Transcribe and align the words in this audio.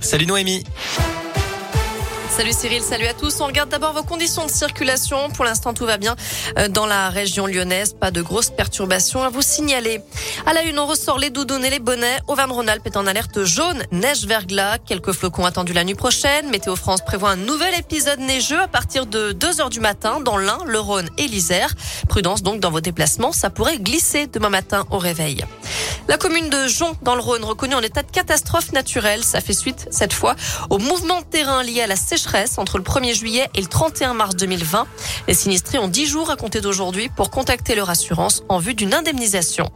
Salut 0.00 0.26
Noémie. 0.26 0.64
Salut 2.28 2.52
Cyril, 2.52 2.82
salut 2.82 3.06
à 3.06 3.14
tous. 3.14 3.40
On 3.40 3.46
regarde 3.46 3.68
d'abord 3.68 3.92
vos 3.92 4.02
conditions 4.02 4.46
de 4.46 4.50
circulation. 4.50 5.30
Pour 5.30 5.44
l'instant, 5.44 5.74
tout 5.74 5.84
va 5.84 5.96
bien 5.96 6.16
euh, 6.58 6.68
dans 6.68 6.86
la 6.86 7.10
région 7.10 7.46
lyonnaise. 7.46 7.92
Pas 7.92 8.10
de 8.10 8.22
grosses 8.22 8.50
perturbations 8.50 9.22
à 9.22 9.28
vous 9.28 9.42
signaler. 9.42 10.00
À 10.46 10.54
la 10.54 10.62
une, 10.62 10.78
on 10.78 10.86
ressort 10.86 11.18
les 11.18 11.30
doudounes 11.30 11.64
et 11.64 11.70
les 11.70 11.80
bonnets. 11.80 12.18
Auvergne-Rhône-Alpes 12.28 12.86
est 12.86 12.96
en 12.96 13.06
alerte 13.06 13.44
jaune, 13.44 13.82
neige 13.92 14.26
verglas. 14.26 14.78
Quelques 14.78 15.12
flocons 15.12 15.44
attendus 15.44 15.72
la 15.72 15.84
nuit 15.84 15.94
prochaine. 15.94 16.48
Météo 16.50 16.76
France 16.76 17.02
prévoit 17.04 17.30
un 17.30 17.36
nouvel 17.36 17.74
épisode 17.74 18.20
neigeux 18.20 18.60
à 18.60 18.68
partir 18.68 19.06
de 19.06 19.32
2 19.32 19.60
heures 19.60 19.70
du 19.70 19.80
matin 19.80 20.20
dans 20.20 20.38
l'Ain, 20.38 20.58
le 20.66 20.80
Rhône 20.80 21.10
et 21.18 21.26
l'Isère. 21.26 21.74
Prudence 22.08 22.42
donc 22.42 22.60
dans 22.60 22.70
vos 22.70 22.80
déplacements. 22.80 23.32
Ça 23.32 23.50
pourrait 23.50 23.78
glisser 23.78 24.26
demain 24.26 24.50
matin 24.50 24.86
au 24.90 24.98
réveil. 24.98 25.44
La 26.10 26.16
commune 26.16 26.50
de 26.50 26.66
Jon, 26.66 26.96
dans 27.02 27.14
le 27.14 27.20
Rhône, 27.20 27.44
reconnue 27.44 27.76
en 27.76 27.82
état 27.82 28.02
de 28.02 28.10
catastrophe 28.10 28.72
naturelle. 28.72 29.22
Ça 29.22 29.40
fait 29.40 29.52
suite, 29.52 29.86
cette 29.92 30.12
fois, 30.12 30.34
au 30.68 30.78
mouvement 30.78 31.20
de 31.20 31.24
terrain 31.24 31.62
lié 31.62 31.82
à 31.82 31.86
la 31.86 31.94
sécheresse 31.94 32.58
entre 32.58 32.78
le 32.78 32.82
1er 32.82 33.14
juillet 33.14 33.48
et 33.54 33.60
le 33.60 33.68
31 33.68 34.14
mars 34.14 34.34
2020. 34.34 34.88
Les 35.28 35.34
sinistrés 35.34 35.78
ont 35.78 35.86
10 35.86 36.06
jours 36.06 36.28
à 36.28 36.34
compter 36.34 36.60
d'aujourd'hui 36.60 37.10
pour 37.10 37.30
contacter 37.30 37.76
leur 37.76 37.90
assurance 37.90 38.42
en 38.48 38.58
vue 38.58 38.74
d'une 38.74 38.92
indemnisation. 38.92 39.70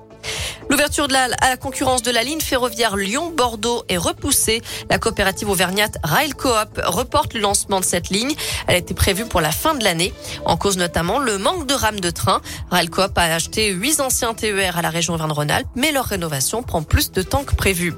L'ouverture 0.75 1.07
de 1.07 1.13
la, 1.13 1.29
à 1.41 1.51
la 1.51 1.57
concurrence 1.57 2.03
de 2.03 2.11
la 2.11 2.25
ligne 2.25 2.41
ferroviaire 2.41 2.97
Lyon-Bordeaux 2.97 3.85
est 3.89 3.97
repoussée. 3.97 4.61
La 4.91 4.99
coopérative 4.99 5.49
auvergnate 5.49 5.99
Rail 6.03 6.31
Coop 6.31 6.81
reporte 6.83 7.35
le 7.35 7.39
lancement 7.39 7.79
de 7.79 7.85
cette 7.85 8.09
ligne. 8.09 8.35
Elle 8.67 8.75
était 8.75 8.93
prévue 8.93 9.25
pour 9.25 9.41
la 9.41 9.53
fin 9.53 9.77
de 9.77 9.85
l'année. 9.85 10.13
En 10.45 10.57
cause 10.57 10.77
notamment 10.77 11.21
le 11.21 11.39
manque 11.39 11.69
de 11.69 11.75
rames 11.75 12.01
de 12.01 12.11
train. 12.11 12.41
Rail 12.73 12.89
Coop 12.89 13.17
a 13.17 13.23
acheté 13.37 13.71
huit 13.71 14.01
anciens 14.01 14.35
TER 14.35 14.77
à 14.77 14.83
la 14.83 14.91
région 14.91 15.15
Auvergne-Rhône-Alpes, 15.15 15.69
mais 15.77 15.93
leur 15.93 16.07
rénovation 16.07 16.65
prend 16.65 16.83
plus 16.83 17.13
de 17.13 17.23
temps 17.23 17.45
que 17.45 17.55
prévu. 17.55 17.95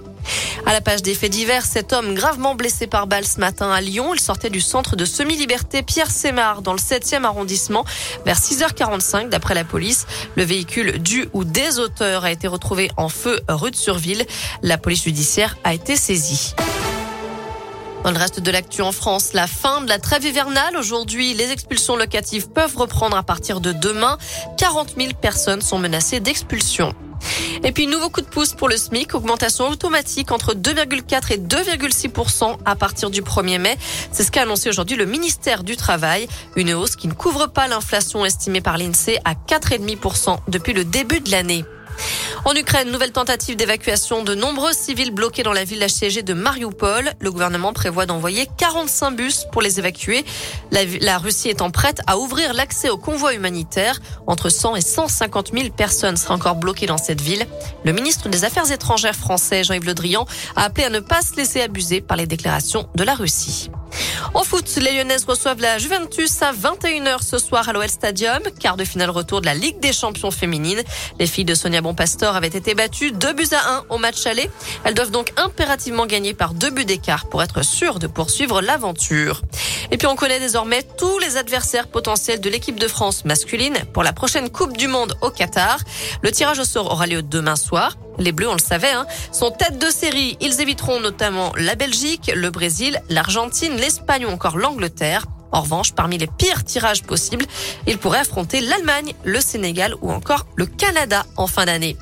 À 0.66 0.72
la 0.72 0.80
page 0.80 1.02
des 1.02 1.14
faits 1.14 1.30
divers, 1.30 1.64
cet 1.64 1.92
homme 1.92 2.14
gravement 2.14 2.54
blessé 2.54 2.86
par 2.86 3.06
balle 3.06 3.26
ce 3.26 3.38
matin 3.40 3.70
à 3.70 3.80
Lyon. 3.80 4.14
Il 4.14 4.20
sortait 4.20 4.50
du 4.50 4.60
centre 4.60 4.96
de 4.96 5.04
semi-liberté 5.04 5.82
Pierre 5.82 6.10
Sémar 6.10 6.62
dans 6.62 6.72
le 6.72 6.78
7e 6.78 7.24
arrondissement 7.24 7.84
vers 8.24 8.38
6h45 8.38 9.28
d'après 9.28 9.54
la 9.54 9.64
police. 9.64 10.06
Le 10.36 10.44
véhicule 10.44 11.02
du 11.02 11.28
ou 11.32 11.44
des 11.44 11.78
auteurs 11.78 12.24
a 12.24 12.30
été 12.30 12.48
retrouvé 12.48 12.90
en 12.96 13.08
feu 13.08 13.40
rue 13.48 13.70
de 13.70 13.76
Surville. 13.76 14.26
La 14.62 14.78
police 14.78 15.04
judiciaire 15.04 15.56
a 15.64 15.74
été 15.74 15.96
saisie. 15.96 16.54
Dans 18.06 18.12
le 18.12 18.18
reste 18.18 18.38
de 18.38 18.50
l'actu 18.52 18.82
en 18.82 18.92
France, 18.92 19.32
la 19.32 19.48
fin 19.48 19.80
de 19.80 19.88
la 19.88 19.98
trêve 19.98 20.24
hivernale. 20.24 20.76
Aujourd'hui, 20.76 21.34
les 21.34 21.50
expulsions 21.50 21.96
locatives 21.96 22.48
peuvent 22.48 22.76
reprendre 22.76 23.16
à 23.16 23.24
partir 23.24 23.60
de 23.60 23.72
demain. 23.72 24.16
40 24.58 24.94
000 24.96 25.12
personnes 25.20 25.60
sont 25.60 25.78
menacées 25.78 26.20
d'expulsion. 26.20 26.94
Et 27.64 27.72
puis, 27.72 27.86
nouveau 27.86 28.10
coup 28.10 28.20
de 28.20 28.26
pouce 28.26 28.52
pour 28.52 28.68
le 28.68 28.76
SMIC, 28.76 29.14
augmentation 29.14 29.68
automatique 29.68 30.30
entre 30.32 30.54
2,4 30.54 31.32
et 31.32 31.38
2,6 31.38 32.58
à 32.64 32.76
partir 32.76 33.10
du 33.10 33.22
1er 33.22 33.58
mai. 33.58 33.76
C'est 34.12 34.22
ce 34.22 34.30
qu'a 34.30 34.42
annoncé 34.42 34.68
aujourd'hui 34.68 34.96
le 34.96 35.06
ministère 35.06 35.64
du 35.64 35.76
Travail. 35.76 36.28
Une 36.56 36.72
hausse 36.74 36.96
qui 36.96 37.08
ne 37.08 37.14
couvre 37.14 37.46
pas 37.46 37.68
l'inflation 37.68 38.24
estimée 38.24 38.60
par 38.60 38.78
l'INSEE 38.78 39.18
à 39.24 39.34
4,5% 39.34 40.38
depuis 40.48 40.72
le 40.72 40.84
début 40.84 41.20
de 41.20 41.30
l'année. 41.30 41.64
En 42.46 42.54
Ukraine, 42.54 42.92
nouvelle 42.92 43.10
tentative 43.10 43.56
d'évacuation 43.56 44.22
de 44.22 44.36
nombreux 44.36 44.72
civils 44.72 45.10
bloqués 45.10 45.42
dans 45.42 45.52
la 45.52 45.64
ville 45.64 45.82
assiégée 45.82 46.22
de 46.22 46.32
Mariupol. 46.32 47.10
Le 47.18 47.32
gouvernement 47.32 47.72
prévoit 47.72 48.06
d'envoyer 48.06 48.48
45 48.56 49.10
bus 49.16 49.46
pour 49.50 49.62
les 49.62 49.80
évacuer. 49.80 50.24
La, 50.70 50.82
la 51.00 51.18
Russie 51.18 51.48
étant 51.48 51.72
prête 51.72 52.02
à 52.06 52.18
ouvrir 52.18 52.54
l'accès 52.54 52.88
aux 52.88 52.98
convois 52.98 53.34
humanitaires. 53.34 53.98
Entre 54.28 54.48
100 54.48 54.76
et 54.76 54.80
150 54.80 55.50
000 55.54 55.70
personnes 55.70 56.16
seraient 56.16 56.34
encore 56.34 56.54
bloquées 56.54 56.86
dans 56.86 56.98
cette 56.98 57.20
ville. 57.20 57.44
Le 57.84 57.90
ministre 57.92 58.28
des 58.28 58.44
Affaires 58.44 58.70
étrangères 58.70 59.16
français, 59.16 59.64
Jean-Yves 59.64 59.86
Le 59.86 59.94
Drian, 59.94 60.24
a 60.54 60.66
appelé 60.66 60.86
à 60.86 60.90
ne 60.90 61.00
pas 61.00 61.22
se 61.22 61.34
laisser 61.34 61.62
abuser 61.62 62.00
par 62.00 62.16
les 62.16 62.28
déclarations 62.28 62.88
de 62.94 63.02
la 63.02 63.16
Russie. 63.16 63.70
En 64.36 64.44
foot, 64.44 64.70
les 64.82 64.92
Lyonnaises 64.92 65.24
reçoivent 65.24 65.62
la 65.62 65.78
Juventus 65.78 66.42
à 66.42 66.52
21h 66.52 67.22
ce 67.22 67.38
soir 67.38 67.70
à 67.70 67.72
l'OL 67.72 67.88
Stadium. 67.88 68.40
Quart 68.60 68.76
de 68.76 68.84
finale 68.84 69.08
retour 69.08 69.40
de 69.40 69.46
la 69.46 69.54
Ligue 69.54 69.80
des 69.80 69.94
champions 69.94 70.30
féminines. 70.30 70.82
Les 71.18 71.26
filles 71.26 71.46
de 71.46 71.54
Sonia 71.54 71.80
Bonpastor 71.80 72.36
avaient 72.36 72.46
été 72.48 72.74
battues 72.74 73.12
2 73.12 73.32
buts 73.32 73.48
à 73.52 73.76
1 73.76 73.84
au 73.88 73.96
match 73.96 74.26
aller. 74.26 74.50
Elles 74.84 74.92
doivent 74.92 75.10
donc 75.10 75.32
impérativement 75.38 76.04
gagner 76.04 76.34
par 76.34 76.52
deux 76.52 76.68
buts 76.68 76.84
d'écart 76.84 77.30
pour 77.30 77.42
être 77.42 77.64
sûres 77.64 77.98
de 77.98 78.06
poursuivre 78.06 78.60
l'aventure. 78.60 79.40
Et 79.96 79.98
puis 79.98 80.08
on 80.08 80.14
connaît 80.14 80.40
désormais 80.40 80.82
tous 80.82 81.18
les 81.20 81.38
adversaires 81.38 81.88
potentiels 81.88 82.38
de 82.38 82.50
l'équipe 82.50 82.78
de 82.78 82.86
France 82.86 83.24
masculine 83.24 83.78
pour 83.94 84.02
la 84.02 84.12
prochaine 84.12 84.50
Coupe 84.50 84.76
du 84.76 84.88
Monde 84.88 85.16
au 85.22 85.30
Qatar. 85.30 85.78
Le 86.20 86.30
tirage 86.30 86.58
au 86.58 86.64
sort 86.64 86.92
aura 86.92 87.06
lieu 87.06 87.22
demain 87.22 87.56
soir. 87.56 87.96
Les 88.18 88.30
Bleus, 88.30 88.50
on 88.50 88.52
le 88.52 88.58
savait, 88.58 88.90
hein, 88.90 89.06
sont 89.32 89.50
tête 89.50 89.78
de 89.78 89.88
série. 89.88 90.36
Ils 90.42 90.60
éviteront 90.60 91.00
notamment 91.00 91.50
la 91.56 91.76
Belgique, 91.76 92.30
le 92.34 92.50
Brésil, 92.50 93.00
l'Argentine, 93.08 93.74
l'Espagne 93.76 94.26
ou 94.26 94.28
encore 94.28 94.58
l'Angleterre. 94.58 95.24
En 95.50 95.62
revanche, 95.62 95.94
parmi 95.94 96.18
les 96.18 96.26
pires 96.26 96.62
tirages 96.62 97.02
possibles, 97.02 97.46
ils 97.86 97.96
pourraient 97.96 98.18
affronter 98.18 98.60
l'Allemagne, 98.60 99.14
le 99.24 99.40
Sénégal 99.40 99.94
ou 100.02 100.12
encore 100.12 100.44
le 100.56 100.66
Canada 100.66 101.24
en 101.38 101.46
fin 101.46 101.64
d'année. 101.64 101.96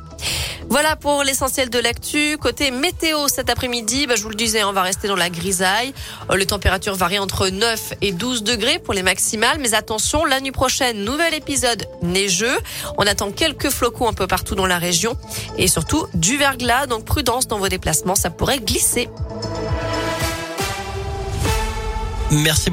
Voilà 0.69 0.97
pour 0.97 1.23
l'essentiel 1.23 1.71
de 1.71 1.79
l'actu. 1.79 2.37
Côté 2.39 2.71
météo 2.71 3.29
cet 3.29 3.51
après-midi, 3.51 4.07
bah, 4.07 4.15
je 4.17 4.23
vous 4.23 4.29
le 4.29 4.35
disais, 4.35 4.65
on 4.65 4.73
va 4.73 4.83
rester 4.83 5.09
dans 5.09 5.17
la 5.17 5.31
grisaille. 5.31 5.93
Euh, 6.31 6.37
les 6.37 6.47
températures 6.47 6.95
varient 6.95 7.19
entre 7.19 7.49
9 7.49 7.95
et 8.03 8.13
12 8.13 8.43
degrés 8.43 8.79
pour 8.79 8.95
les 8.95 9.03
maximales. 9.03 9.59
Mais 9.61 9.75
attention, 9.75 10.25
la 10.25 10.41
nuit 10.41 10.53
prochaine, 10.53 11.05
nouvel 11.05 11.35
épisode 11.35 11.87
neigeux. 12.03 12.59
On 12.99 13.07
attend 13.07 13.31
quelques 13.31 13.71
flocons 13.71 14.09
un 14.09 14.15
peu 14.15 14.27
partout 14.27 14.55
dans 14.55 14.67
la 14.67 14.79
région. 14.79 15.17
Et 15.59 15.69
surtout 15.69 16.07
du 16.15 16.37
verglas, 16.37 16.87
donc 16.87 17.05
prudence 17.05 17.47
dans 17.47 17.59
vos 17.59 17.69
déplacements, 17.69 18.15
ça 18.15 18.31
pourrait 18.31 18.61
glisser. 18.61 19.09
Merci 22.31 22.71